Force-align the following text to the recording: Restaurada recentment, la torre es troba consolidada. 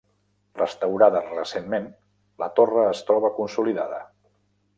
Restaurada 0.61 1.21
recentment, 1.27 1.85
la 2.45 2.49
torre 2.61 2.87
es 2.95 3.05
troba 3.11 3.33
consolidada. 3.37 4.03